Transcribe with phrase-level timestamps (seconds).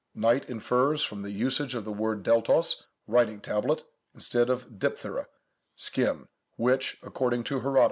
[0.15, 3.83] Knight infers from the usage of the word deltos, "writing tablet,"
[4.15, 5.27] instead of διφθέρα,
[5.75, 6.27] "skin,"
[6.57, 7.79] which, according to Herod.